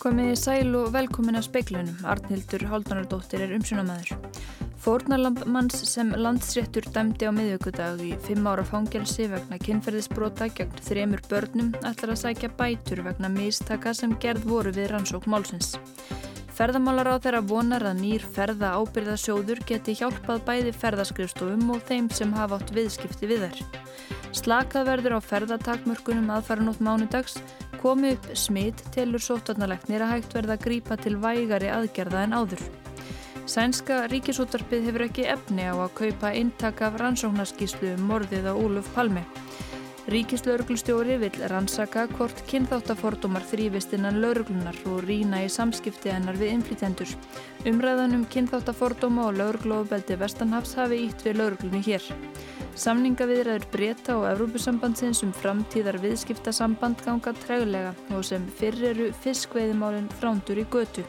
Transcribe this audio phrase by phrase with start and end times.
[0.00, 1.98] Komið í sæl og velkomin að speiklunum.
[2.08, 4.14] Arnhildur Haldunardóttir er umsunamæður.
[4.80, 11.68] Fórnarlampmanns sem landsréttur dæmdi á miðjöggudag í fimm ára fangelsi vegna kynferðisbrota gegn þremur börnum
[11.84, 15.74] ætlar að sækja bætur vegna mistaka sem gerð voru við rannsók málsins.
[16.56, 22.32] Ferðamálar á þeirra vonar að nýr ferða ábyrðasjóður geti hjálpað bæði ferðaskrifstofum og þeim sem
[22.40, 23.64] hafa átt viðskipti við þær.
[24.32, 27.42] Slakað verður á ferðatakmörkunum aðfaranótt mánudags
[27.80, 32.64] komi upp smitt telur sótarnalegnir að hægt verða að grípa til vægari aðgerða en áður.
[33.50, 38.90] Sænska ríkisútarpið hefur ekki efni á að kaupa intak af rannsóknarskíslu um morðið á Úluf
[38.94, 39.24] Palmi.
[40.08, 47.12] Ríkislauruglustjóri vil rannsaka hvort kynþáttafordumar þrývist innan lauruglunar og rína í samskipti hennar við inflitendur.
[47.68, 52.08] Umræðanum kynþáttaforduma og lauruglóðbeldi Vestanhafs hafi ítt við lauruglunni hér.
[52.80, 60.62] Samningaviðræður breyta og Evrópusambandsins um framtíðar viðskiptasamband ganga trægulega og sem fyrr eru fiskveiðimálinn frándur
[60.62, 61.04] í götu.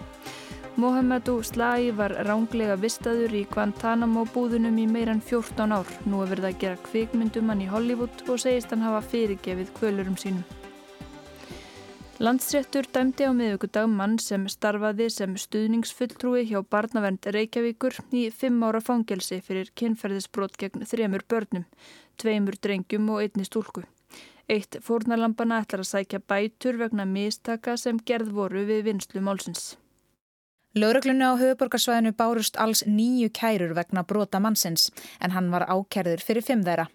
[0.79, 5.89] Mohamedu Slagi var ránglega vistaður í Guantanamo búðunum í meirann 14 ár.
[6.07, 10.15] Nú er verið að gera kvikmyndum hann í Hollywood og segist hann hafa fyrirgefið kvölurum
[10.15, 10.45] sínum.
[12.23, 18.79] Landsréttur dæmdi á miðugudag mann sem starfaði sem stuðningsfulltrúi hjá barnavernd Reykjavíkur í fimm ára
[18.79, 21.67] fangelsi fyrir kynferðisbrot gegn þremur börnum,
[22.15, 23.83] tveimur drengjum og einni stúlku.
[24.47, 29.80] Eitt fórnarlampana ætlar að sækja bætur vegna mistaka sem gerð voru við vinslu málsins.
[30.71, 34.85] Lauraglunni á höfuborgarsvæðinu bárust alls nýju kærur vegna brota mannsins
[35.19, 36.85] en hann var ákerður fyrir fimm þeirra.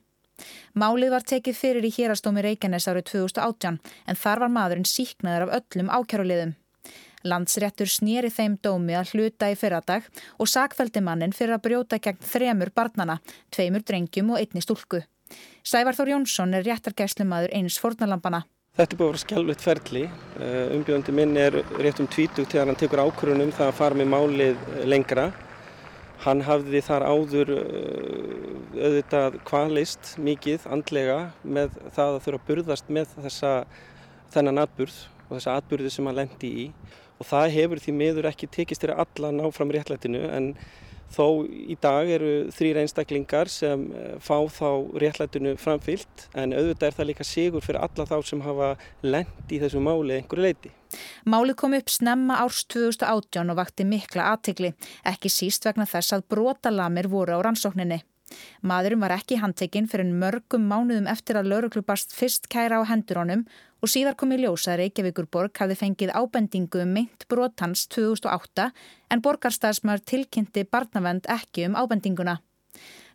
[0.72, 3.76] Málið var tekið fyrir í hérastómi Reykjanes árið 2018
[4.08, 6.56] en þar var maðurinn síknaður af öllum ákjáruliðum.
[7.28, 10.08] Landsréttur snýri þeim dómi að hluta í fyrradag
[10.40, 13.20] og sakveldi mannin fyrir að brjóta gegn þremur barnana,
[13.52, 15.02] tveimur drengjum og einni stúlku.
[15.66, 18.46] Sævar Þór Jónsson er réttargæslumadur eins fornalampana.
[18.76, 20.00] Þetta er búin að vera skjálfitt ferli.
[20.36, 24.10] Eh, umbjóðandi minn er rétt um tvítug þegar hann tekur ákvörunum það að fara með
[24.12, 25.24] málið lengra.
[26.26, 28.36] Hann hafði þar áður uh,
[28.76, 33.52] auðvitað kvalist mikið andlega með það að þurfa að burðast með þessa,
[34.36, 34.96] þennan atburð
[35.26, 36.66] og þessa atburði sem hann lendi í
[37.16, 40.50] og það hefur því miður ekki tekist þér allan áfram réttlætinu en
[41.14, 44.68] þó í dag eru þrýr einstaklingar sem eh, fá þá
[45.02, 48.72] réttlætinu framfyllt en auðvitað er það líka sigur fyrir alla þá sem hafa
[49.06, 50.74] lendi í þessu máli einhverju leiti.
[51.26, 54.74] Málið kom upp snemma árs 2018 og vakti mikla aðtikli,
[55.06, 58.02] ekki síst vegna þess að brotalamir voru á rannsókninni.
[58.66, 63.44] Maðurum var ekki handtekinn fyrir mörgum mánuðum eftir að lauruglubast fyrst kæra á hendur honum
[63.84, 68.70] og síðar kom í ljósa að Reykjavíkurborg hafi fengið ábendingu um meint brotans 2008
[69.14, 72.40] en borgarstafsmar tilkynnti barnavend ekki um ábendinguna.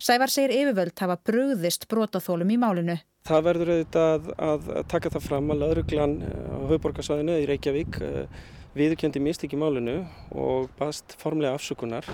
[0.01, 2.95] Sævar segir yfirvöld hafa brugðist brotaþólum í málinu.
[3.27, 8.39] Það verður auðvitað að, taka það fram að lauruglan eh, á höfuborgarsvæðinu í Reykjavík eh,
[8.73, 9.99] viðurkendi mistik í málinu
[10.33, 12.07] og baðst formlega afsökunar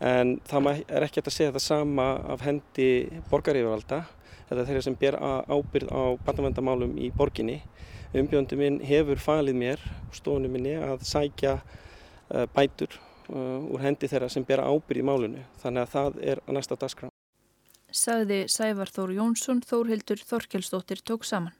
[0.00, 2.88] en það er ekki að segja það sama af hendi
[3.30, 4.00] borgarífvalda
[4.50, 7.60] eða þeirra sem ber ábyrð á barnavendamálum í borginni.
[8.16, 9.84] Umbjóndi minn hefur falið mér
[10.16, 12.98] stofunum minni að sækja eh, bætur
[13.30, 17.10] úr hendi þeirra sem ber ábyrð í málunu þannig að það er að næsta dagskrá
[17.90, 21.54] sagði Sævar Þór Jónsson Þórhildur Þorkelsdóttir tók saman.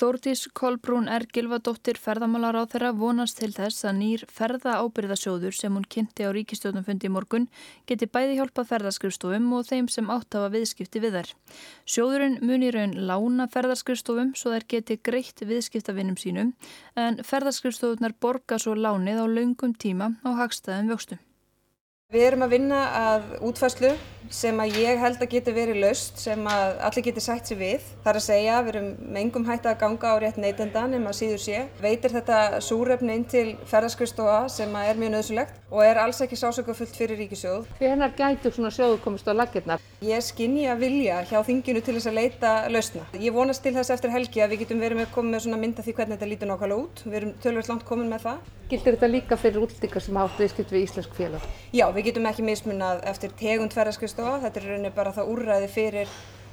[0.00, 5.74] Þórtís Kolbrún er Gilvadóttir ferðamálar á þeirra vonast til þess að nýr ferða ábyrðasjóður sem
[5.76, 7.48] hún kynnti á ríkistjóðnumfundi í morgun
[7.90, 11.34] geti bæði hjálpa ferðaskrifstofum og þeim sem áttafa viðskipti við þær.
[11.84, 16.54] Sjóðurinn muni raun lána ferðaskrifstofum svo þær geti greitt viðskiptavinnum sínum
[16.96, 21.20] en ferðaskrifstofunar borga svo lánið á laungum tíma á hagstæðum vöxtum.
[22.08, 23.92] Við erum að vinna að útfæslu
[24.30, 27.86] sem að ég held að geti verið laust sem að allir geti sætt sér við.
[28.04, 30.94] Það er að segja að við erum með engum hægt að ganga á rétt neytendan
[30.94, 31.62] en maður síður sé.
[31.80, 36.96] Veitir þetta súrefni inn til ferðarskristofa sem er mjög nöðsulegt og er alls ekki sásökufullt
[36.98, 37.66] fyrir ríkisjóð.
[37.80, 39.82] Hvernar gætu svona sjóðu komist á laginnar?
[40.04, 43.04] Ég skinni að vilja hjá þinginu til þess að leita lausna.
[43.20, 45.84] Ég vonast til þess eftir helgi að við getum verið með komið með svona mynda
[45.84, 47.04] því hvernig þetta lítur nákvæmlega út.
[47.04, 48.48] Við erum tölvöld langt komin með það.
[48.70, 51.46] Gildir þetta líka fyrir útlíkar sem áttu viðskipt við íslensk félag?
[51.74, 53.74] Já, við getum ekki mismunað eftir tegund
[54.20, 54.40] ferðarskristofa.
[54.44, 56.08] Þetta er rauninni bara það úrræði fyrir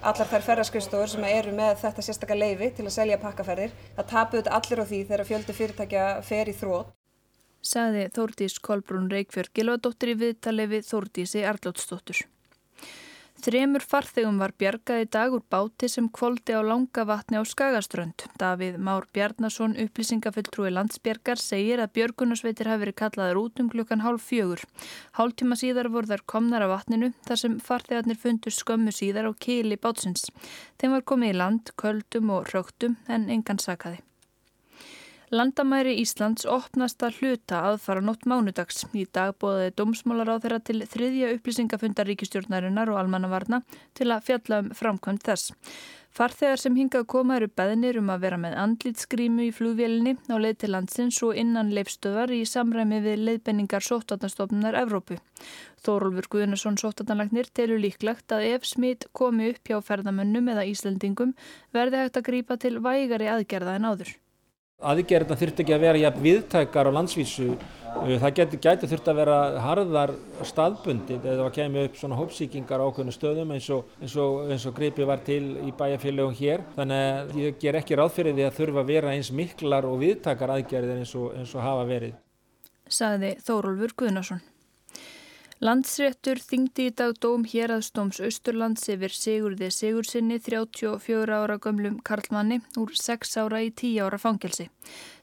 [0.08, 3.72] allar þær ferðarskriðstofur sem eru með þetta sérstaklega leifi til að selja pakkaferðir.
[3.98, 6.94] Það tapuðu þetta allir á því þegar fjöldi fyrirtækja fer í þrótt.
[7.68, 12.22] Saði Þórdís Kolbrún Reykjörg Gilvadóttir í viðtali við Þórdísi Arlótsdóttur.
[13.46, 18.26] Þremur farþegum var bjargað í dag úr báti sem kvóldi á langa vatni á Skagaströnd.
[18.42, 24.26] Davíð Már Bjarnason, upplýsingafulltrúi landsbjergar, segir að björgunarsveitir hafi verið kallaður út um klukkan hálf
[24.26, 24.66] fjögur.
[25.20, 29.78] Hálftíma síðar voru þar komnar af vatninu þar sem farþegarnir fundur skömmu síðar á kili
[29.78, 30.32] bátsins.
[30.82, 34.07] Þeim var komið í land, köldum og rögtum en engan sakaði.
[35.28, 38.86] Landamæri Íslands opnast að hluta aðfara nótt mánudags.
[38.96, 43.58] Í dag bóðaði dómsmálar á þeirra til þriðja upplýsingafundar ríkistjórnarinnar og almannavarna
[43.92, 45.50] til að fjalla um framkvæmt þess.
[46.16, 50.62] Farþegar sem hingað koma eru beðnir um að vera með andlitsgrímu í flugvélinni á leið
[50.62, 55.18] til landsins og innan leifstöðar í samræmi við leiðbenningar sóttatnastofnunar Evrópu.
[55.84, 61.36] Þórólfur Guðnarsson sóttatnalagnir telur líklegt að ef smitt komi upp hjá ferðamönnum eða Íslandingum
[61.76, 64.16] verði hægt að grípa til vægari aðgerða en áður.
[64.78, 67.48] Aðgerðina þurfti ekki að vera jafn viðtækar á landsvísu.
[67.98, 70.12] Uh, það geti, gæti þurfti að vera harðar
[70.46, 74.68] staðbundið eða að kemja upp svona hópsíkingar á okkurna stöðum eins og, eins og, eins
[74.70, 76.62] og gripi var til í bæjarfélögum hér.
[76.76, 79.98] Þannig að ég ger ekki ráð fyrir því að þurfa að vera eins miklar og
[80.04, 82.14] viðtækar aðgerðir eins og, eins og hafa verið.
[83.00, 84.46] Saði Þórólfur Guðnarsson.
[85.58, 91.96] Landsréttur þingdi í dag dóm hér að stóms Östurlands yfir Sigurði Sigursinni 34 ára gömlum
[92.06, 94.68] Karlmanni úr 6 ára í 10 ára fangelsi.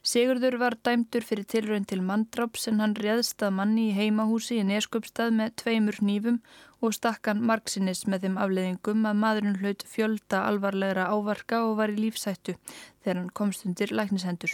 [0.03, 4.67] Sigurður var dæmdur fyrir tilrönd til manndráps en hann réðst að manni í heimahúsi í
[4.67, 6.41] Neskjöpstað með tveimur nýfum
[6.85, 11.97] og stakkan margsinnis með þeim afleðingum að maðurinn hlaut fjölda alvarlegra ávarka og var í
[11.99, 12.55] lífsættu
[13.03, 14.53] þegar hann komst undir læknishendur.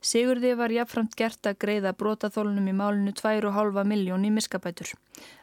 [0.00, 4.94] Sigurði var jáfnframt gert að greiða brotaþólunum í málinu 2,5 miljón í miskabætur.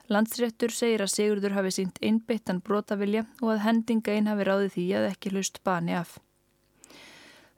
[0.09, 4.87] Landsréttur segir að Sigurður hafi sínt innbyttan brotavilja og að hendinga einn hafi ráðið því
[4.99, 6.17] að ekki hlust bani af.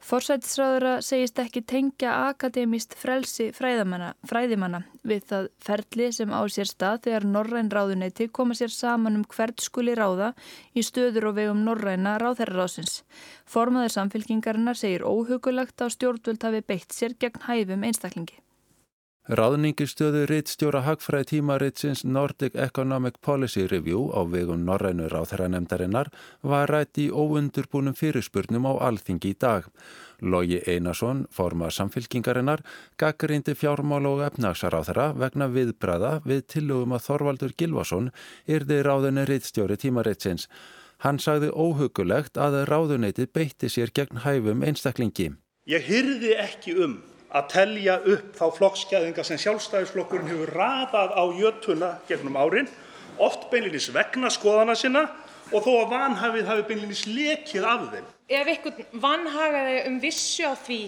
[0.00, 7.26] Forsætisráðura segist ekki tengja akademist frelsi fræðimanna við það ferli sem á sér stað þegar
[7.34, 10.32] Norræn ráðuneyti koma sér saman um hvert skuli ráða
[10.72, 13.02] í stöður og vegum Norræna ráðherraráðsins.
[13.44, 18.40] Formaður samfélkingarinnar segir óhugulagt á stjórnvöld hafi beitt sér gegn hæfum einstaklingi.
[19.30, 26.08] Ráðningistöðu rittstjóra hagfræði tímaritsins Nordic Economic Policy Review á vegum Norrænu ráþæranemdarinnar
[26.42, 29.68] var rætt í óundurbúnum fyrirspurnum á alþingi í dag.
[30.18, 32.64] Logi Einarsson, forma samfylkingarinnar,
[32.98, 38.10] gaggrindi fjármála og efnagsaráþæra vegna viðbræða við tillögum að Þorvaldur Gilvason
[38.50, 40.48] yrði ráðunni rittstjóri tímaritsins.
[41.06, 45.30] Hann sagði óhugulegt að ráðuneyti beitti sér gegn hæfum einstaklingi.
[45.70, 46.98] Ég hyrði ekki um
[47.30, 52.70] að telja upp þá flokksgæðinga sem sjálfstæðisflokkurinn hefur raðað á jötuna gegnum árin,
[53.22, 55.04] oft beinlinis vegna skoðana sinna
[55.50, 58.08] og þó að vanhafið hafi beinlinis lekið af þeim.
[58.30, 60.80] Ef ykkur vanhagaði um vissu á því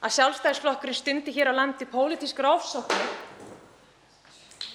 [0.00, 3.08] að sjálfstæðisflokkurinn stundi hér á landi pólitískur ofsóknu,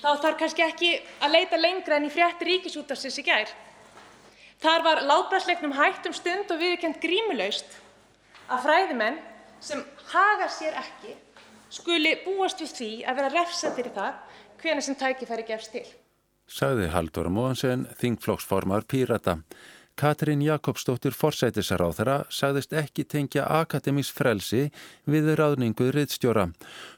[0.02, 0.92] þá þarf kannski ekki
[1.22, 3.54] að leita lengra en í frétti ríkisútarsins í gær.
[4.62, 7.78] Þar var látbærsleiknum hægt um stund og viðkjönd grímulaust
[8.50, 9.18] að fræðimenn
[9.66, 9.82] sem
[10.14, 11.16] hagar sér ekki
[11.74, 15.86] skuli búast við því að vera refsað fyrir það hvenær sem tækifæri gefst til.
[16.46, 19.40] Sagði Haldur Móhansen, þingflokksformar Pírata.
[19.96, 24.66] Katrín Jakobsdóttir forsætisaráþara sagðist ekki tengja akademís frelsi
[25.08, 26.50] við ráðningu riðstjóra.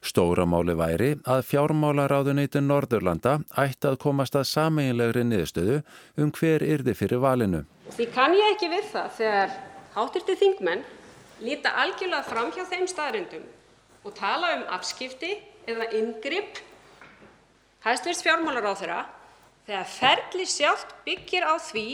[0.01, 5.83] Stóramáli væri að fjármálaráðuneytin Norðurlanda ætti að komast að sameinlegri niðurstöðu
[6.17, 7.63] um hver yrði fyrir valinu.
[7.93, 9.53] Því kann ég ekki við það þegar
[9.93, 10.85] hátirti þingmenn
[11.43, 13.45] líta algjörlega fram hjá þeim staðrindum
[14.03, 15.35] og tala um afskipti
[15.67, 16.61] eða yngripp
[17.85, 19.03] hæstvirts fjármálaráþurra
[19.67, 21.87] þegar ferli sjálft byggir á því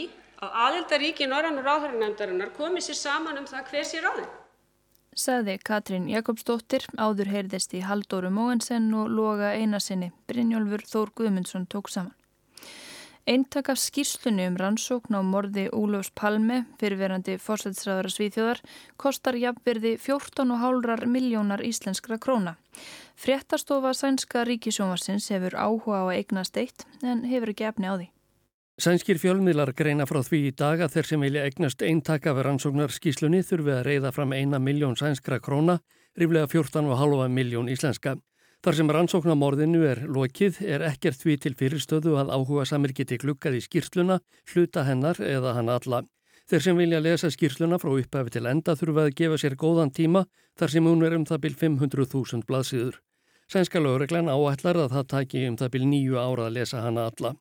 [0.44, 4.32] að aðildaríki Norrannu ráðherranefndarinnar komi sér saman um það hver sér ráðin.
[5.14, 10.10] Saði Katrín Jakobsdóttir, áður heyrðist í Haldóru Móensen og Loga Einarsinni.
[10.26, 12.16] Brynjólfur Þór Guðmundsson tók saman.
[13.24, 18.58] Eintak af skýrslunni um rannsókn á morði Ólafs Palme, fyrirverandi fórsætsræðara Svíþjóðar,
[19.00, 22.58] kostar jafnverði 14,5 miljónar íslenskra króna.
[23.16, 28.10] Fréttastofa Sænska Ríkisjónvarsins hefur áhuga á að eignast eitt en hefur ekki efni á því.
[28.84, 32.92] Sænskir fjölmiðlar greina frá því í dag að þeir sem vilja eignast eintak af rannsóknar
[32.92, 35.78] skýrslunni þurfi að reyða fram eina miljón sænskra króna,
[36.12, 38.18] ríflega 14,5 miljón íslenska.
[38.64, 43.58] Þar sem rannsóknarmorðinu er lokið er ekkert því til fyrirstöðu að áhuga samir geti klukkað
[43.58, 44.16] í skýrsluna,
[44.54, 45.98] hluta hennar eða hann alla.
[46.48, 50.24] Þeir sem vilja lesa skýrsluna frá upphafi til enda þurfa að gefa sér góðan tíma
[50.56, 52.98] þar sem hún er um það byrj 500.000 blaðsíður.
[53.52, 57.36] Sænska lögreglan áætlar að það taki um það byrj nýju ára að lesa hana alla.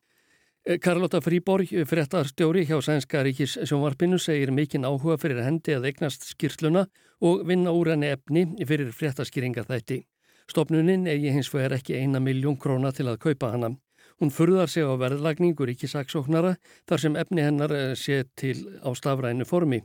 [0.84, 6.90] Karlotta Fríborg, frettarstjóri hjá Sænska ríkis sjónvarpinu, segir mikinn áhuga fyrir hendi að eignast skýrsluna
[7.24, 10.04] og vinna úr henni efni fyrir frettaskýringar þætti.
[10.50, 13.74] Stopnunin eigi hins vegar ekki eina miljón króna til að kaupa hana.
[14.22, 16.56] Hún furðar sig á verðlagningur ekki saksóknara
[16.90, 19.82] þar sem efni hennar eh, sé til á stafrænu formi.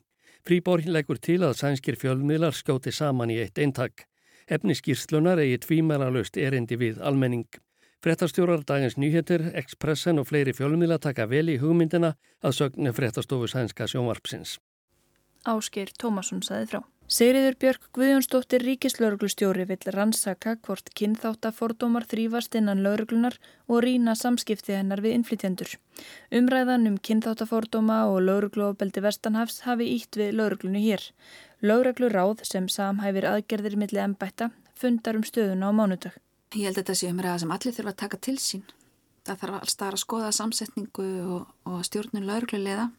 [0.47, 4.07] Fríborg leggur til að sænskir fjölmiðlar skjóti saman í eitt eintak.
[4.49, 7.49] Efni skýrslunar eigi tvímælarlaust erindi við almenning.
[8.05, 13.89] Frettastjórar Dagins Nýheter, Expressen og fleiri fjölmiðla taka vel í hugmyndina að sögnu frettastofu sænska
[13.91, 14.55] sjónvarpsins.
[15.49, 16.81] Áskir Tómasson saði frá.
[17.09, 25.01] Sigriður Björk Guðjónsdóttir ríkislauruglustjóri vill rannsaka hvort kynþáttafordómar þrýfast innan lauruglunar og rína samskipti hennar
[25.01, 25.71] við innflytjendur.
[26.29, 31.07] Umræðan um kynþáttafordóma og lauruglóbeldi Vestanhafs hafi ítt við lauruglunu hér.
[31.65, 36.13] Laurugluráð sem samhæfir aðgerðir millir ennbætta fundar um stöðuna á mánudag.
[36.53, 38.69] Ég held að þetta sé umræða sem allir þurfa að taka til sín.
[39.25, 42.91] Það þarf alls þar að skoða samsetningu og, og stjórnun laurugluleiða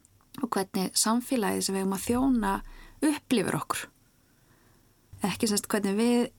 [0.42, 2.58] og hvernig samfélagið sem við hefum að þjóna
[3.06, 3.88] upplifur okkur
[5.26, 6.30] ekki semst hvernig við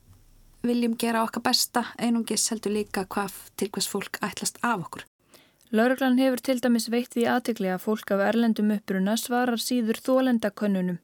[0.66, 5.06] viljum gera okkar besta einungis heldur líka hvað til hvers fólk ætlast af okkur.
[5.72, 10.98] Lauruglan hefur til dæmis veitt því aðtikli að fólk af erlendum uppruna svarar síður þólendakönnunum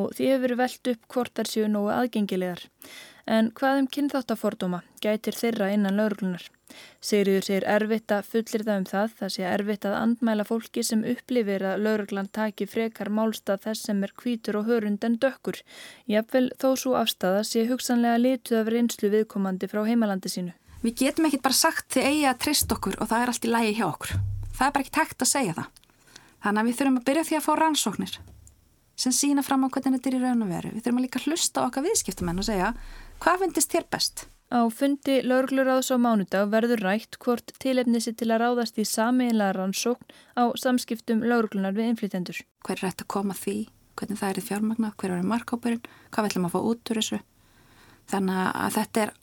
[0.00, 2.62] og því hefur velt upp hvort þær séu nógu aðgengilegar.
[3.24, 6.44] En hvað um kynþáttafordóma gætir þeirra innan lauruglunar?
[7.04, 11.04] Sigriður segir erfitt að fullir það um það, það sé erfitt að andmæla fólki sem
[11.08, 15.60] upplifir að lauruglan taki frekar málstað þess sem er kvítur og hörund en dökkur.
[16.10, 20.52] Jafnvel þó svo afstafa sé hugsanlega lituð af reynslu viðkomandi frá heimalandi sínu.
[20.84, 23.54] Við getum ekki bara sagt þið eigi að trist okkur og það er allt í
[23.54, 24.14] lægi hjá okkur.
[24.54, 25.82] Það er bara ekki tekt að segja það.
[26.44, 28.16] Þannig að við þurfum að byrja því að fá rannsóknir
[28.94, 30.70] sem sína fram á hvernig þetta er í raun og veru.
[30.70, 32.68] Við þurfum að líka hlusta okkar viðskiptumenn og segja
[33.24, 34.26] hvað finnst þér best?
[34.52, 40.12] Á fundi laurugluráðs á mánudag verður rætt hvort tilefnisi til að ráðast í samiðinlega rannsókn
[40.36, 42.42] á samskiptum lauruglunar við inflytendur.
[42.62, 43.56] Hver er þetta að koma því?
[43.98, 44.92] Hvernig það er í fjármagna?
[45.00, 45.80] Hver er markápurinn?
[46.12, 47.20] Hvað viljum að fá út úr þessu?
[48.12, 49.14] Þannig að þetta er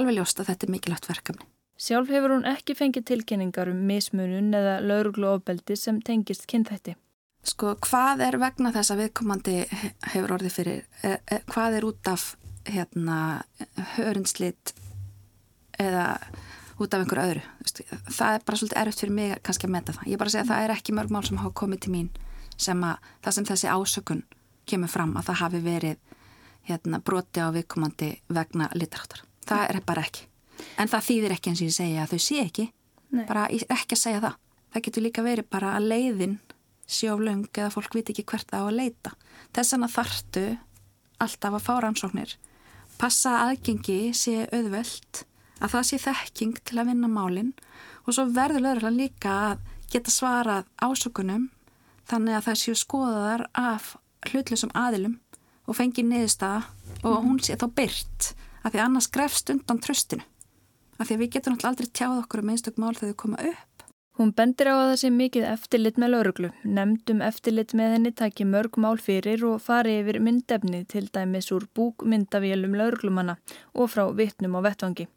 [0.00, 1.48] alveg ljóst að þetta er mikilvægt verkefni.
[1.82, 6.96] Sjálf hefur hún ekki fengið tilkynningar um mismunun eða laurugluofbeldi sem tengist kynþætti.
[7.42, 9.56] Sko, hvað er vegna þess að viðkomandi
[10.12, 10.84] hefur orðið fyrir?
[11.02, 12.28] E, e, hvað er út af
[12.68, 13.18] hérna
[13.96, 14.74] hörundslit
[15.80, 16.18] eða
[16.82, 17.42] út af einhverju öðru
[18.10, 20.06] það er bara svolítið erfitt fyrir mig kannski að meta það.
[20.12, 22.08] Ég bara segja að það er ekki mörg mál sem hafa komið til mín
[22.60, 24.22] sem að það sem þessi ásökun
[24.68, 26.00] kemur fram að það hafi verið
[26.68, 30.28] hérna, broti á viðkomandi vegna litaráttar það er bara ekki.
[30.78, 32.68] En það þýðir ekki eins og ég segja að þau sé ekki.
[33.12, 33.26] Nei.
[33.28, 34.36] bara ekki að segja það.
[34.72, 36.38] Það getur líka verið bara að leiðin
[36.88, 39.12] sjóflöng eða fólk viti ekki hvert það á að leita.
[39.52, 40.44] Þess að þartu
[41.22, 42.32] alltaf að fá rannsóknir
[43.02, 45.24] passa aðgengi sé auðvelt,
[45.58, 47.50] að það sé þekking til að vinna málinn
[48.06, 51.48] og svo verður lögurlega líka að geta svarað ásökunum
[52.10, 53.92] þannig að það séu skoðaðar af
[54.30, 55.18] hlutlusum aðilum
[55.66, 56.62] og fengi niðurstaða
[57.08, 58.32] og hún sé þá byrt
[58.62, 60.24] af því annars grefst undan tröstinu
[60.98, 63.46] af því að við getum alltaf aldrei tjáð okkur um einstök mál þegar þau koma
[63.50, 63.71] upp
[64.22, 66.48] Hún bendir á að það sé mikið eftirlit með lauruglu.
[66.62, 71.64] Nemndum eftirlit með henni taki mörg mál fyrir og fari yfir myndefni til dæmis úr
[71.74, 73.34] búkmyndavélum lauruglumanna
[73.74, 75.08] og frá vittnum á vettvangi.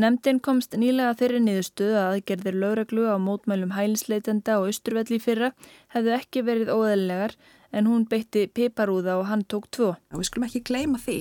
[0.00, 5.52] Nemndin komst nýlega þeirri niðurstuð að aðgerðir lauruglu á mótmælum hælisleitenda og austurvelli fyrra
[5.92, 7.36] hefðu ekki verið óðellegar
[7.76, 9.90] en hún beitti piparúða og hann tók tvo.
[10.16, 11.18] Við skulum ekki gleyma því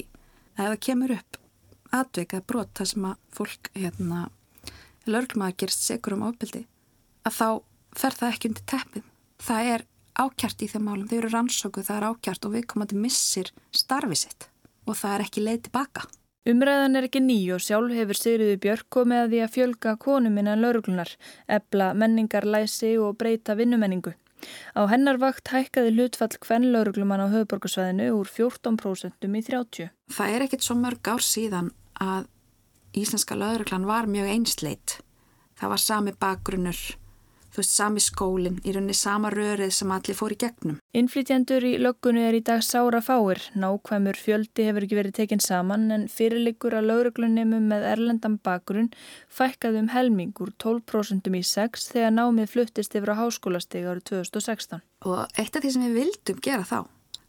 [0.55, 1.43] að það kemur upp
[1.91, 4.25] atveikað brot þar sem að fólk hérna,
[5.03, 6.63] lauruglumaður gerst segur um ábyldi
[7.27, 7.49] að þá
[7.97, 9.07] fer það ekki undir teppið.
[9.47, 13.51] Það er ákjart í þeim málum, þau eru rannsóku, það er ákjart og viðkomandi missir
[13.75, 14.47] starfið sitt
[14.87, 16.05] og það er ekki leið tilbaka.
[16.47, 20.37] Umræðan er ekki ný og sjálf hefur Sigriði Björk komið að því að fjölga konum
[20.39, 21.09] innan lauruglunar,
[21.51, 24.13] ebla menningarlæsi og breyta vinnumenningu.
[24.79, 29.91] Á hennar vakt hækkaði hlutfall hvern lauruglumann á höfuborgarsvæðinu úr 14% í 30%.
[30.13, 32.29] Það er ekkit svo mörg ár síðan að
[32.95, 34.99] íslenska lauruglan var mjög einsleit.
[35.59, 36.79] Það var sami bakgrunnur
[37.57, 40.77] þú veist, sami skólinn, í rauninni sama rörið sem allir fór í gegnum.
[40.97, 43.41] Innflytjandur í löggunni er í dag sára fáir.
[43.57, 48.91] Nákvæmur fjöldi hefur ekki verið tekinn saman en fyrirlikur að lauruglunnimum með erlendan bakgrunn
[49.33, 54.85] fækkaði um helming úr 12% í 6 þegar námið fluttist yfir á háskólasteg árið 2016.
[55.09, 56.79] Og eitt af því sem við vildum gera þá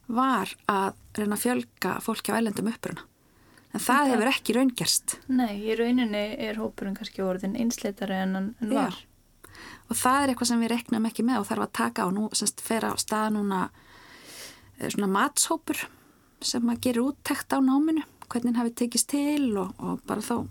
[0.08, 3.04] var að reyna að fjölga fólki á erlendum uppruna.
[3.76, 5.18] En það hefur ekki raungerst.
[5.28, 8.97] Nei, í rauninni er hópurinn kannski orðin einsleitari en hann var.
[8.97, 9.08] Já
[9.88, 12.09] og það er eitthvað sem við reknum ekki með og þarf að taka á.
[12.12, 13.61] Nú semst fer á stað núna
[14.79, 15.85] eh, svona matshópur
[16.45, 20.45] sem að gera úttekt á náminu hvernig hafi tekist til og, og bara þá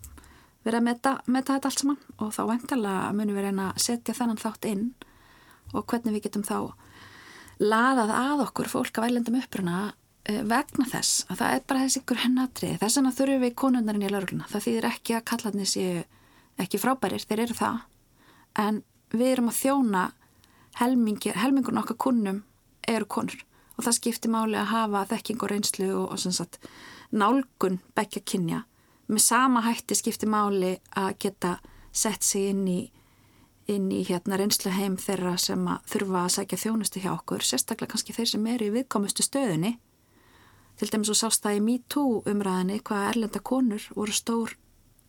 [0.65, 2.01] vera að meta, meta þetta allt saman.
[2.17, 4.89] Og þá vendalega munum við reyna að setja þennan þátt inn
[5.75, 6.59] og hvernig við getum þá
[7.61, 9.79] laðað að okkur fólk af ællendum uppruna
[10.29, 14.05] eh, vegna þess að það er bara þessi ykkur hennatrið þess vegna þurfum við konundarinn
[14.05, 16.03] í lauruguna það þýðir ekki að kallarnir séu
[16.61, 17.81] ekki frábærir, þeir eru það.
[18.57, 18.81] En
[19.13, 20.03] við erum að þjóna
[20.79, 22.43] helmingun okkar kunnum
[22.87, 23.39] eru konur.
[23.77, 26.59] Og það skiptir máli að hafa þekking og reynslu og, og sagt,
[27.11, 28.63] nálgun begja kynja.
[29.07, 31.57] Með sama hætti skiptir máli að geta
[31.93, 32.79] sett sig inn í,
[33.71, 37.93] inn í hérna, reynslu heim þeirra sem að þurfa að sækja þjónustu hjá okkur sérstaklega
[37.93, 39.77] kannski þeir sem eru í viðkomustu stöðunni.
[40.77, 44.57] Til dæmis og sást það í MeToo umræðinni hvaða erlenda konur voru stór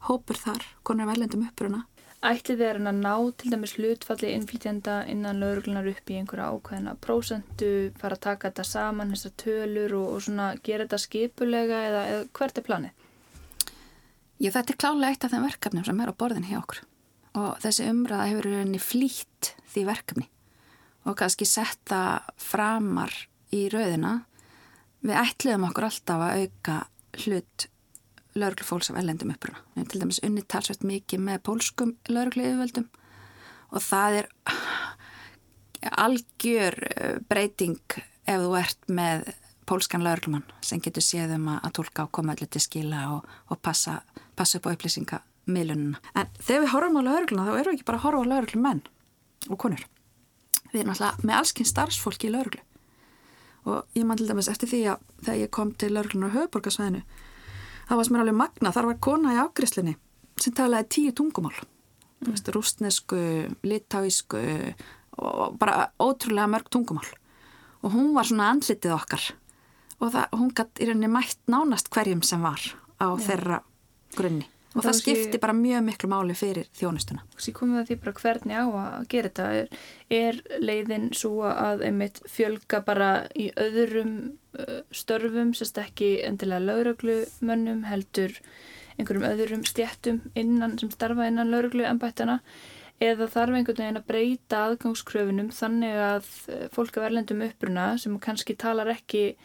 [0.09, 1.83] hópur þar, konur af erlendum uppruna.
[2.18, 6.96] Ætlið er hann að ná til dæmis hlutfalli innflytjanda innan lauruglunar upp í einhverja ákveðina
[6.98, 7.68] prósentu,
[8.00, 12.25] fara að taka þetta saman, þessar tölur og, og svona gera þetta skipulega eða, eða
[12.40, 13.04] hvert er planið?
[14.38, 16.82] Já, þetta er klálega eitt af þeim verkefnum sem er á borðin hjá okkur.
[17.38, 20.28] Og þessi umræða hefur henni flýtt því verkefni.
[21.06, 22.02] Og kannski setta
[22.34, 23.14] framar
[23.54, 24.16] í rauðina
[25.06, 26.80] við ætliðum okkur alltaf að auka
[27.22, 27.70] hlut
[28.40, 29.61] lauruglufólks af ellendum uppruna.
[29.75, 32.47] Við hefum til dæmis unni talsvægt mikið með pólskum lauruglu
[33.68, 34.30] og það er
[36.04, 37.78] algjör eh, breyting
[38.28, 39.28] ef þú ert með
[39.68, 43.61] pólskan lauruglumann sem getur séð um að tólka og koma allir til skila og, og
[43.62, 44.00] passa,
[44.37, 46.00] passa upp á upplýsingamilununa.
[46.16, 48.83] En þegar við horfum á laurugluna þá erum við ekki bara að horfa á lauruglumenn
[49.49, 49.85] og konur.
[50.73, 52.64] Við erum alltaf með allskinn starfsfólki í lauruglu
[53.68, 57.02] og ég man til dæmis eftir því að þegar ég kom til lauruglunar höfuborgarsvæðinu
[57.88, 59.97] það var sem er alveg magna, þar var kona í afgriðslinni
[60.38, 62.30] sem talaði tíu tungumál mm.
[62.30, 63.21] veist, rústnesku,
[63.66, 64.42] litáísku
[65.18, 67.09] og bara ótrúlega mörg tungumál
[67.83, 69.25] og hún var svona andlitið okkar
[69.99, 72.62] og það, hún gætt í rauninni mætt nánast hverjum sem var
[73.02, 73.25] á Já.
[73.26, 73.61] þeirra
[74.16, 77.25] grunni og það, skipti bara mjög miklu máli fyrir þjónustuna.
[77.37, 79.84] Svo komum við að því bara hvernig á að gera þetta er,
[80.18, 84.16] er leiðin svo að einmitt fjölga bara í öðrum
[84.58, 88.37] uh, störfum, sérst ekki endilega lauruglumönnum, heldur
[88.98, 92.40] einhverjum öðrum stjættum innan, sem starfa innan lauruglu ennbættana
[92.98, 96.30] eða þarf einhvern veginn að breyta aðgangskröfunum þannig að
[96.75, 99.37] fólk af erlendum uppruna sem kannski talar ekki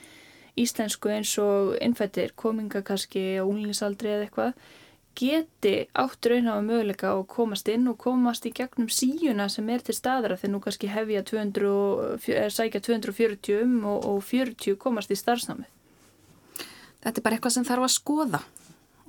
[0.59, 4.71] íslensku eins og innfættir, kominga kannski á unglingsaldri eða eitthvað
[5.17, 9.95] geti átt raunhafa möguleika að komast inn og komast í gegnum síuna sem er til
[9.97, 15.69] staðra þegar nú kannski hefja 200, sækja 240 um og, og 40 komast í starfsnámi.
[17.03, 18.43] Þetta er bara eitthvað sem þarf að skoða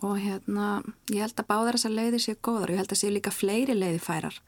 [0.04, 0.68] og hérna
[1.12, 3.76] ég held að báðar þessar leiðir séu góðar og ég held að séu líka fleiri
[3.78, 4.42] leiði færar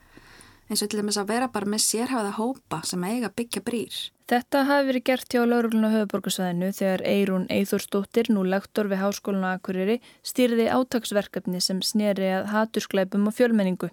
[0.66, 3.98] eins og til dæmis að vera bara með sérhafaða hópa sem eiga byggja brýr.
[4.26, 9.46] Þetta hafi verið gert hjá lauruglun á höfuborgarsvæðinu þegar Eirún Eithórsdóttir, nú lektor við Háskólinu
[9.52, 13.92] Akureyri, stýrði átagsverkefni sem sneri að haturskleipum og fjölmenningu.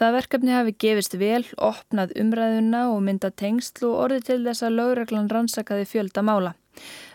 [0.00, 4.76] Það verkefni hafi gefist vel, opnað umræðuna og mynda tengsl og orði til þess að
[4.80, 6.56] lauruglan rannsakaði fjölda mála.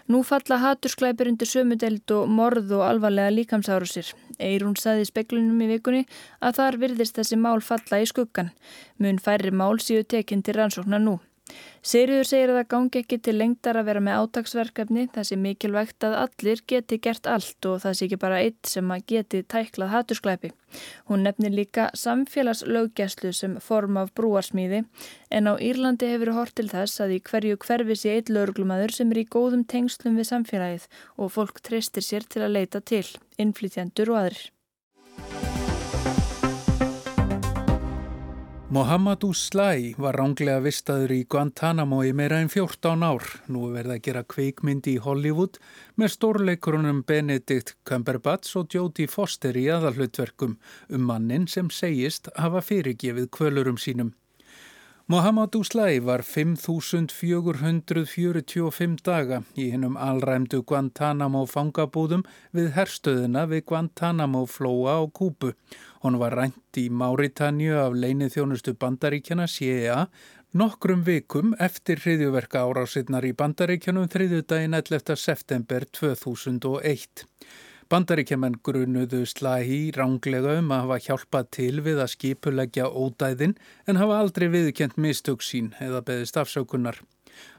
[0.05, 4.12] Nú falla hatursklæpir undir sömudeld og morð og alvarlega líkamsárusir.
[4.38, 6.05] Eirún saði í speklunum í vikunni
[6.45, 8.53] að þar virðist þessi mál falla í skuggan.
[9.01, 11.23] Mun færri mál síu tekinn til rannsóknar nú.
[11.86, 16.05] Sigriður segir að það gangi ekki til lengdar að vera með átagsverkefni það sé mikilvægt
[16.08, 19.91] að allir geti gert allt og það sé ekki bara eitt sem að geti tæklað
[19.93, 20.51] hattursklæpi.
[21.12, 24.81] Hún nefnir líka samfélagslaugjæslu sem form af brúarsmíði
[25.29, 29.13] en á Írlandi hefur hort til þess að í hverju hverfi sé eitt lauruglumadur sem
[29.13, 30.89] er í góðum tengslum við samfélagið
[31.21, 33.05] og fólk treystir sér til að leita til,
[33.38, 35.64] innflytjandur og aðrir.
[38.69, 43.21] Mohamedou Sly var ránglega vistaður í Guantanamo í meira en 14 ár.
[43.45, 45.60] Nú verða að gera kveikmyndi í Hollywood
[46.01, 50.58] með stórleikurunum Benedict Cumberbatch og Jodie Foster í aðalhlutverkum
[50.89, 54.17] um mannin sem segist hafa fyrirgefið kvölurum sínum.
[55.06, 62.25] Mohamedou Sly var 5.445 daga í hennum alræmdu Guantanamo fangabúðum
[62.58, 65.54] við herstöðuna við Guantanamo flóa á Kúbu.
[66.05, 70.03] Hún var rænt í Máritanju af leinið þjónustu bandaríkjana CIA
[70.53, 75.15] nokkrum vikum eftir hriðjuverka árásinnar í bandaríkjanum þriðjudaginn 11.
[75.17, 77.25] september 2001.
[77.89, 83.57] Bandaríkjaman grunuðu Slahi ránglega um að hafa hjálpað til við að skipulegja ódæðin
[83.89, 87.01] en hafa aldrei viðkjent mistök sín eða beðist afsökunar.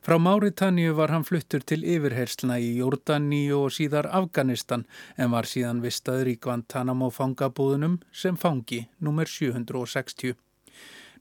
[0.05, 4.87] Frá Máritanníu var hann fluttur til yfirhersluna í Jordani og síðar Afganistan
[5.17, 9.27] en var síðan vistaður í Guantanamo fangabúðunum sem fangi nr.
[9.27, 10.37] 760.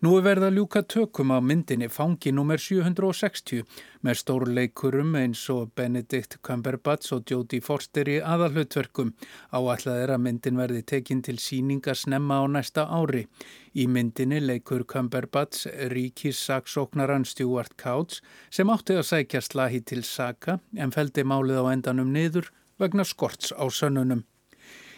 [0.04, 2.60] Nú er verið að ljúka tökum á myndinni fangi nr.
[2.60, 3.62] 760
[4.04, 9.14] með stórleikurum eins og Benedict Cumberbatch og Jodie Forster í aðalhutverkum.
[9.56, 13.24] Áallega er að myndin verði tekinn til síninga snemma á næsta ári.
[13.72, 18.20] Í myndinni leikur Cumberbatch ríkis saksóknaran Stuart Couch
[18.52, 22.52] sem átti að sækja slahi til Saka en feldi málið á endanum niður
[22.84, 24.28] vegna skorts á sönnunum.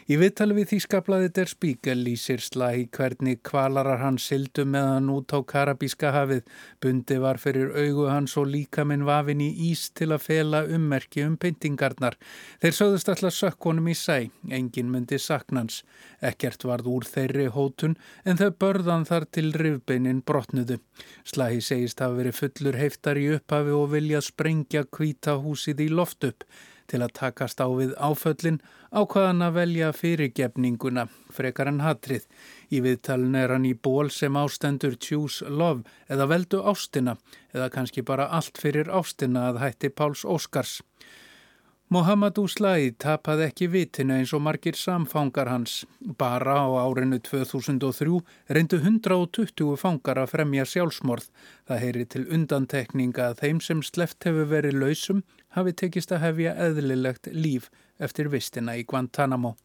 [0.07, 5.43] Í viðtali við Þýskablaði der Spíkel lýsir Slæhi hvernig kvalarar hans sildu meðan út á
[5.43, 6.45] Karabíska hafið.
[6.79, 11.25] Bundi var fyrir augu hans og líka minn vafin í ís til að fela ummerki
[11.25, 12.15] um pyntingarnar.
[12.63, 15.81] Þeir sögðust alltaf sökkonum í sæ, engin myndi saknans.
[16.23, 20.79] Ekkert varð úr þeirri hótun en þau börðan þar til rifbeinin brotnuðu.
[21.27, 26.31] Slæhi segist hafa verið fullur heiftar í upphafi og vilja sprengja kvíta húsið í loft
[26.31, 26.47] upp.
[26.87, 28.61] Til að takast á við áföllin
[28.95, 31.03] ákvaðan að velja fyrirgefninguna
[31.35, 32.23] frekar en hatrið.
[32.71, 37.17] Í viðtalun er hann í ból sem ástendur Choose Love eða veldu ástina
[37.51, 40.79] eða kannski bara allt fyrir ástina að hætti Páls Óskars.
[41.87, 45.85] Mohamed Ouslai tapaði ekki vitinu eins og margir samfangar hans.
[46.19, 48.17] Bara á árinu 2003
[48.51, 51.29] reyndu 120 fangar að fremja sjálfsmorð.
[51.63, 55.23] Það heyri til undantekninga að þeim sem sleft hefur verið lausum
[55.55, 57.71] hafi tekist að hefja eðlilegt líf
[58.03, 59.55] eftir vistina í Guantanamo.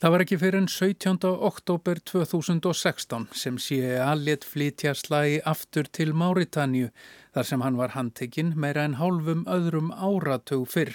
[0.00, 1.28] Það var ekki fyrir enn 17.
[1.44, 6.86] oktober 2016 sem CIA let flytja slagi aftur til Máritanju
[7.36, 10.94] þar sem hann var handtekinn meira en hálfum öðrum áratug fyrr.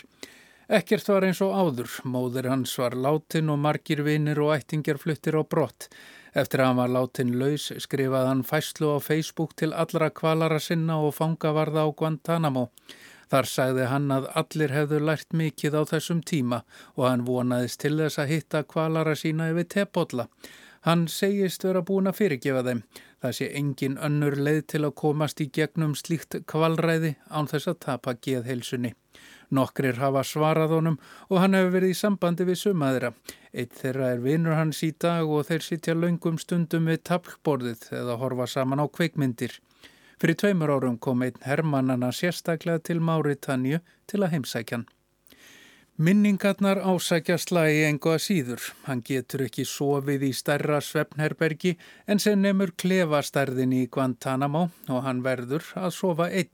[0.66, 5.38] Ekkert var eins og áður, móður hans var látin og margir vinnir og ættingjar fluttir
[5.38, 5.86] á brott.
[6.34, 10.98] Eftir að hann var látin laus skrifaði hann fæslu á Facebook til allra kvalara sinna
[11.06, 12.72] og fangavarða á Guantanamo.
[13.32, 16.62] Þar sagði hann að allir hefðu lært mikið á þessum tíma
[16.96, 20.28] og hann vonaðist til þess að hitta kvalara sína yfir tepotla.
[20.86, 22.84] Hann segist vera búin að fyrirgefa þeim.
[23.22, 27.80] Það sé engin önnur leið til að komast í gegnum slíkt kvalræði án þess að
[27.88, 28.92] tapa geðheilsunni.
[29.50, 33.12] Nokkrir hafa svarað honum og hann hefur verið í sambandi við sumaðira.
[33.54, 38.20] Eitt þeirra er vinur hans í dag og þeir sitja laungum stundum við tablborðið eða
[38.22, 39.58] horfa saman á kveikmyndir.
[40.22, 44.86] Fyrir tveimur árum kom einn hermannana sérstaklega til Máritanju til að heimsækjan.
[45.98, 48.64] Minningarnar ásækja slagi engu að síður.
[48.84, 51.78] Hann getur ekki sofið í stærra svefnherbergi
[52.12, 56.52] en sem nefnur klefastærðin í Guantanamo og hann verður að sofa einn.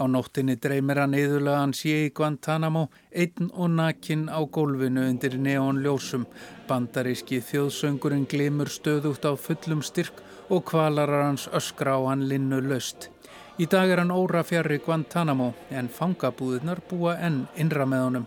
[0.00, 5.36] Á nóttinni dreymir hann yðurlega hann sé í Guantanamo, einn og nakin á gólfinu undir
[5.36, 6.24] neonljósum.
[6.68, 13.10] Bandaríski þjóðsöngurinn glimur stöðugt á fullum styrk og kvalarar hans öskra á hann linnu löst.
[13.58, 18.26] Í dag er hann óra fjari Guantanamo en fangabúðunar búa enn innra með honum.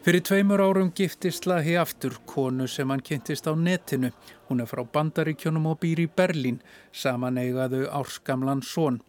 [0.00, 4.08] Fyrir tveimur árum giftist Lahi aftur konu sem hann kynntist á netinu.
[4.48, 9.02] Hún er frá Bandaríkjónum og býr í Berlín, saman eigaðu árskamlan són.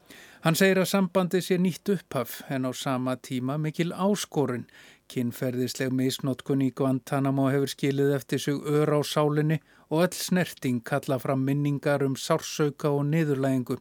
[0.43, 4.67] Hann segir að sambandi sé nýtt upphaf en á sama tíma mikil áskorun.
[5.11, 9.57] Kinnferðisleg misnótkun í Guantanamo hefur skilið eftir sig ör á sálinni
[9.89, 13.75] og öll snerting kalla fram minningar um sársauka og niðurlægingu.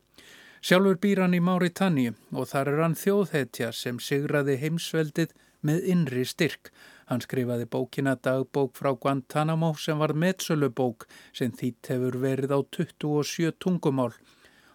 [0.61, 6.27] Sjálfur býr hann í Máritanni og þar er hann þjóðhetja sem sigraði heimsveldið með innri
[6.27, 6.73] styrk.
[7.07, 13.55] Hann skrifaði bókina dagbók frá Guantanamo sem var metsölubók sem þýtt hefur verið á 27
[13.63, 14.13] tungumál.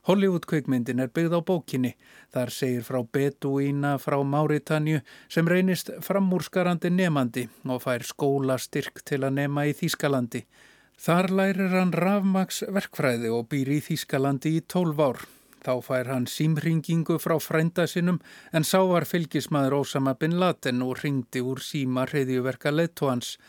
[0.05, 1.95] Hollywood-kveikmyndin er byggð á bókinni.
[2.33, 9.39] Þar segir frá Beduína frá Máritanju sem reynist framúrskarandi nefandi og fær skólastyrk til að
[9.39, 10.43] nema í Þýskalandi.
[11.01, 15.25] Þar lærir hann rafmaks verkfræði og býr í Þýskalandi í 12 ár.
[15.65, 18.21] Þá fær hann símringingu frá frænda sinum
[18.53, 23.39] en sá var fylgismæður Ósama bin Laden og ringdi úr síma hreðjuverka leittóhans.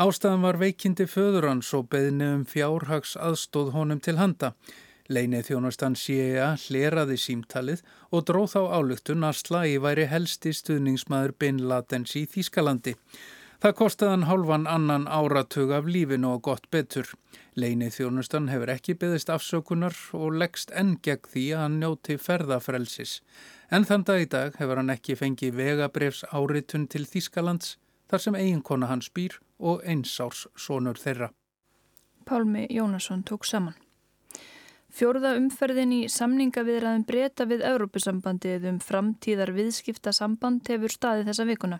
[0.00, 4.56] Ástæðan var veikindi föður hans og beðni um fjárhags aðstóð honum til handa.
[5.10, 7.80] Leinið þjónastan CIA hleraði símtalið
[8.14, 12.94] og dróð þá álugtun að slagi væri helsti stuðningsmæður bin Ladens í Þýskalandi.
[13.60, 17.10] Það kostiði hann hálfan annan áratug af lífinu og gott betur.
[17.58, 23.18] Leinið þjónustan hefur ekki byggðist afsökunar og leggst enn gegn því að hann njóti ferðafrelsis.
[23.74, 27.74] En þann dag í dag hefur hann ekki fengið vegabrefs áritun til Þýskalands
[28.06, 31.34] þar sem eiginkona hans býr og einsárs sonur þeirra.
[32.24, 33.74] Pálmi Jónasson tók saman.
[34.90, 41.78] Fjórða umferðin í samningaviðræðin breyta við Európusambandið um framtíðar viðskipta samband hefur staðið þessa vikuna.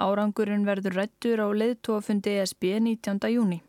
[0.00, 3.20] Árangurinn verður rættur á leiðtóafundi ESB 19.
[3.34, 3.60] júni.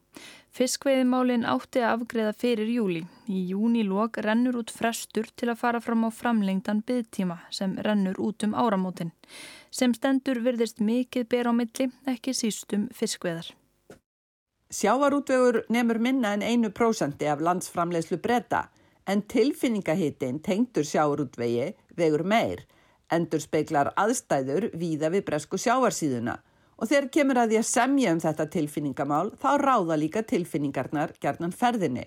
[0.56, 3.04] Fiskveiðimálin átti að afgreða fyrir júli.
[3.28, 8.18] Í júni lók rennur út frestur til að fara fram á framlengdan byggtíma sem rennur
[8.24, 9.12] út um áramótin.
[9.70, 13.52] Sem stendur virðist mikið ber á milli, ekki sístum fiskveiðar.
[14.72, 18.66] Sjávarútvegur nefnur minna en einu prósandi af landsframlegslu breyta
[19.08, 22.66] en tilfinningahittin tengtur sjávarútvegi vegur meir,
[23.12, 26.38] endur speiklar aðstæður víða við bresku sjávarsíðuna
[26.78, 31.56] og þegar kemur að því að semja um þetta tilfinningamál þá ráða líka tilfinningarnar gerðnan
[31.56, 32.06] ferðinni.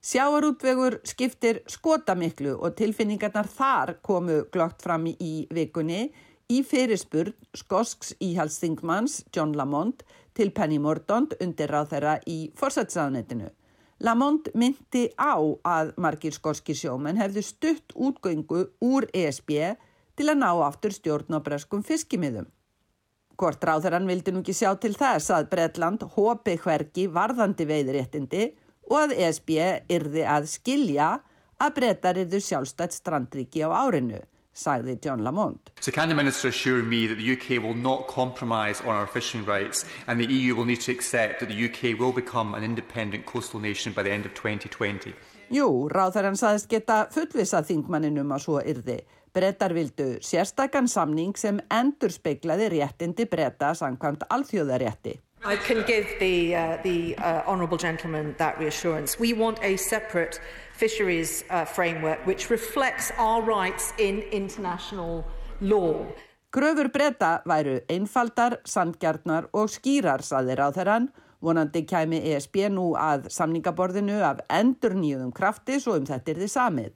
[0.00, 6.06] Sjávarútvegur skiptir skotamiklu og tilfinningarnar þar komu glögt fram í vikunni
[6.50, 10.02] í fyrirspurn skosks íhalsþingmanns John Lamont
[10.34, 13.50] til Penny Mordaunt undir ráð þeirra í forsætsaðanetinu.
[14.00, 19.52] Lamont myndi á að margir skoski sjómen hefðu stutt útgöngu úr ESB
[20.16, 22.46] til að ná aftur stjórn á breskum fiskimiðum.
[23.36, 28.42] Hvort ráðarann vildi nú ekki sjá til þess að Bredland hópi hverki varðandi veiðréttindi
[28.88, 29.52] og að ESB
[29.92, 31.12] yrði að skilja
[31.60, 34.20] að brettar yrðu sjálfstætt strandriki á árinu
[34.54, 35.70] sagði John Lamont.
[35.80, 39.44] So can the Minister assure me that the UK will not compromise on our fishing
[39.44, 43.26] rights and the EU will need to accept that the UK will become an independent
[43.26, 45.14] coastal nation by the end of 2020?
[45.50, 49.00] Jú, ráðherran saðist geta fullvisa þingmanninum að svo yrði.
[49.34, 55.16] Brettar vildu sérstakann samning sem endur speiklaði réttindi bretta samkvæmt alþjóðarétti.
[55.42, 59.18] I can give the, uh, the uh, honourable gentleman that reassurance.
[59.18, 60.38] We want a separate
[60.74, 65.24] fisheries uh, framework which reflects our rights in international
[65.62, 66.04] law.
[66.52, 71.06] Gröfur breyta væru einfaldar, sandgjarnar og skýrar, saði ráðherran.
[71.40, 76.52] Vonandi kæmi ESB nú að samningaborðinu af endur nýjum krafti svo um þetta er þið
[76.52, 76.90] samið.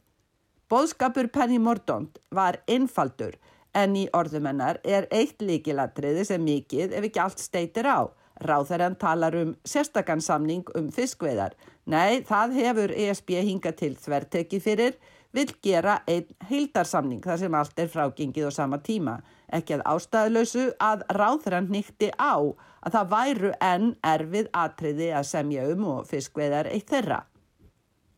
[0.69, 3.39] Bóðskapur Penny Mordaunt var einfaldur
[3.73, 8.11] en í orðumennar er eitt líkilatriði sem mikið ef ekki allt steitir á.
[8.43, 11.55] Ráðherran talar um sérstakansamning um fiskveðar.
[11.87, 14.97] Nei, það hefur ESB hinga til þverteki fyrir,
[15.35, 19.19] vil gera einn heildarsamning þar sem allt er frágengið á sama tíma.
[19.55, 22.35] Ekki að ástæðulösu að ráðherran nýtti á
[22.85, 27.21] að það væru enn erfið atriði að semja um og fiskveðar eitt þeirra.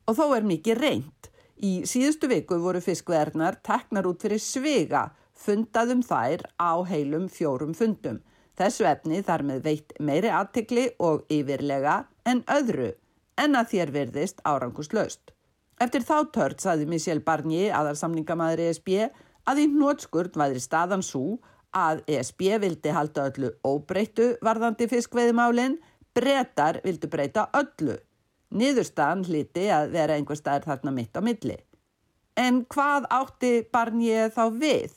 [0.06, 1.30] Og þó er mikið reynd.
[1.56, 8.20] Í síðustu viku voru fiskveðarnar teknar út fyrir svega, fundaðum þær á heilum fjórum fundum.
[8.56, 12.94] Þessu efni þar með veitt meiri aðtikli og yfirlega en öðru
[13.36, 15.34] en að þér verðist áranguslaust.
[15.76, 19.10] Eftir þá tört saði Michel Barnier, aðarsamningamæður ESB,
[19.44, 21.36] að í nótskurð væri staðan svo
[21.76, 25.76] að ESB vildi halda öllu óbreyttu varðandi fiskveiðmálinn,
[26.16, 27.98] brettar vildu breyta öllu.
[28.56, 31.58] Niðurstaðan hliti að vera einhver staðir þarna mitt á milli.
[32.40, 34.96] En hvað átti Barnier þá við?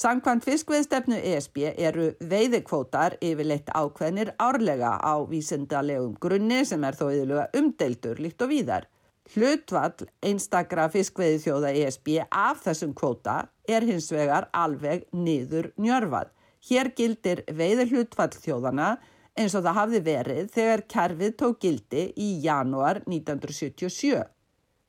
[0.00, 7.60] Sankvæmt fiskveðstefnu ESB eru veiðikvótar yfirleitt ákveðnir árlega á vísindalegum grunni sem er þó yfirlega
[7.60, 8.86] umdeildur líkt og víðar.
[9.34, 13.36] Hlutvall einstakra fiskveiði þjóða ESB af þessum kvóta
[13.68, 16.32] er hins vegar alveg niður njörfað.
[16.70, 18.90] Hér gildir veiði hlutvall þjóðana
[19.36, 24.24] eins og það hafði verið þegar kerfið tók gildi í janúar 1977.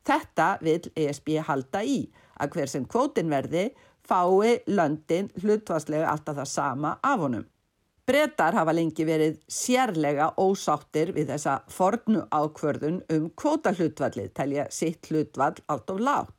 [0.08, 2.06] Þetta vil ESB halda í
[2.42, 3.74] að hver sem kvótin verði
[4.08, 7.46] fái löndin hlutvarslega alltaf það sama af honum.
[8.08, 15.08] Bretar hafa lengi verið sérlega ósáttir við þessa fornu ákvörðun um kvóta hlutvallið, telja sitt
[15.12, 16.34] hlutvall allt of látt.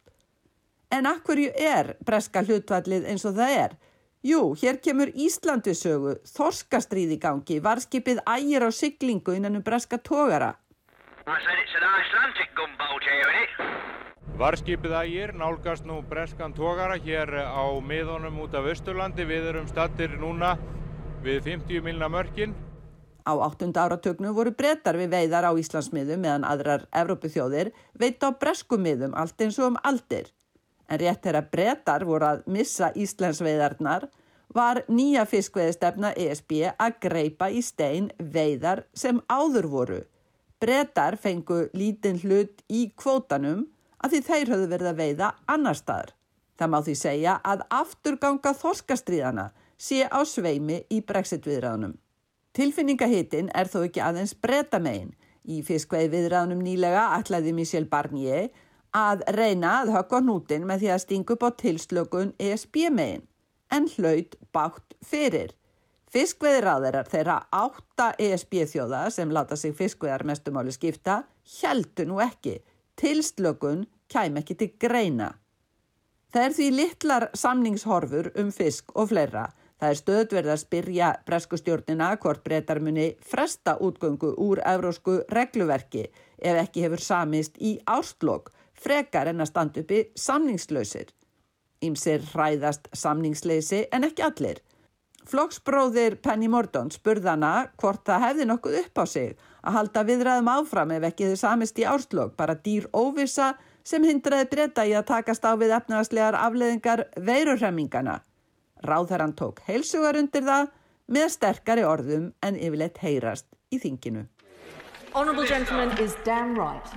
[0.92, 3.78] En akkurju er breska hlutvallið eins og það er?
[4.22, 9.98] Jú, hér kemur Íslandu sögu, þorskastríð í gangi, varskipið ægir á syklingu innan um breska
[9.98, 10.54] tógara.
[11.26, 11.72] I said it's
[14.38, 19.26] Varskipið ægir nálgast nú breskan tógara hér á miðunum út af Östurlandi.
[19.28, 20.56] Við erum stattir núna
[21.22, 22.54] við 50 milna mörkin.
[23.22, 23.70] Á 8.
[23.70, 29.58] áratögnu voru brettar við veiðar á Íslandsmiðum meðan aðrar Evrópuþjóðir veit á breskumiðum allt eins
[29.60, 30.32] og um aldir.
[30.90, 34.08] En rétt er að brettar voru að missa Íslandsveiðarnar
[34.52, 40.00] var nýja fiskveiðstefna ESB að greipa í stein veiðar sem áður voru.
[40.60, 43.68] Brettar fengu lítinn hlut í kvótanum
[44.02, 46.12] að því þeir höfðu verið að veiða annar staðar.
[46.58, 49.46] Það má því segja að afturganga þorskastríðana
[49.80, 51.96] sé á sveimi í brexit viðræðunum.
[52.52, 55.14] Tilfinningahittin er þó ekki aðeins breyta megin.
[55.42, 58.50] Í fiskveið viðræðunum nýlega ætlaði Michel Barnier
[58.94, 63.26] að reyna að höggva hnútin með því að stinga upp á tilslökun ESB megin
[63.72, 65.54] en hlaut bátt fyrir.
[66.12, 71.22] Fiskveiðraðarar þeirra átta ESB þjóða sem láta sig fiskveiðar mestumáli skipta
[71.62, 72.58] heldu nú ekki
[73.02, 75.32] tilslökun kæm ekki til greina.
[76.32, 79.48] Það er því litlar samningshorfur um fisk og fleira.
[79.82, 86.04] Það er stöðverð að spyrja breskustjórnina hvort breytar muni fresta útgöngu úr evrósku regluverki
[86.38, 91.10] ef ekki hefur samist í ástlokk frekar en að standa uppi samningslausir.
[91.82, 94.62] Ímsir hræðast samningsleysi en ekki allir.
[95.26, 100.94] Flokksbróðir Penny Mordon spurðana hvort það hefði nokkuð upp á sig að halda viðræðum áfram
[100.96, 103.52] ef ekki þið samist í árslokk, bara dýr óvisa
[103.86, 108.20] sem hindraði breyta í að takast á við efnaðslegar afleðingar veirurremmingana.
[108.82, 110.70] Ráðherran tók heilsugar undir það
[111.12, 114.26] með sterkari orðum en yfirleitt heyrast í þinginu.
[115.12, 116.94] Honourable gentleman is damn right.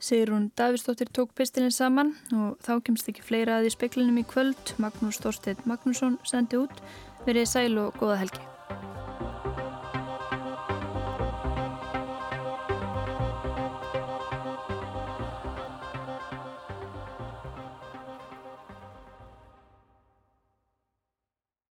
[0.00, 4.74] Sigrun Davistóttir tók pistilinn saman og þá kemst ekki fleira að í speklinum í kvöld.
[4.80, 6.80] Magnús Storstedt Magnússon sendi út.
[7.26, 8.46] Verið sæl og góða helgi.